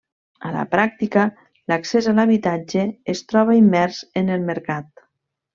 A 0.47 0.51
la 0.53 0.61
pràctica, 0.71 1.25
l’accés 1.73 2.09
a 2.13 2.15
habitatge 2.25 2.87
es 3.15 3.23
troba 3.33 3.59
immers 3.63 4.03
en 4.23 4.37
el 4.39 4.51
mercat. 4.53 5.07